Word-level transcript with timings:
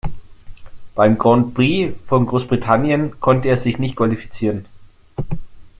Beim 0.95 1.19
Grand 1.19 1.53
Prix 1.53 1.93
von 2.07 2.25
Großbritannien 2.25 3.19
konnte 3.19 3.49
er 3.49 3.57
sich 3.57 3.77
nicht 3.77 3.95
qualifizieren. 3.97 4.65